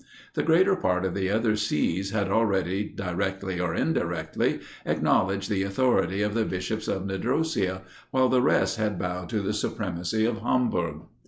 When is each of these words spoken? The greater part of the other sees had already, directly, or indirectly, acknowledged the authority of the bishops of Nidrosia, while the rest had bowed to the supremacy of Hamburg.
The 0.33 0.41
greater 0.41 0.75
part 0.75 1.05
of 1.05 1.13
the 1.13 1.29
other 1.29 1.55
sees 1.55 2.09
had 2.09 2.29
already, 2.31 2.85
directly, 2.89 3.59
or 3.59 3.75
indirectly, 3.75 4.61
acknowledged 4.83 5.47
the 5.47 5.61
authority 5.61 6.23
of 6.23 6.33
the 6.33 6.43
bishops 6.43 6.87
of 6.87 7.05
Nidrosia, 7.05 7.83
while 8.09 8.27
the 8.27 8.41
rest 8.41 8.77
had 8.77 8.97
bowed 8.97 9.29
to 9.29 9.41
the 9.41 9.53
supremacy 9.53 10.25
of 10.25 10.39
Hamburg. 10.39 11.01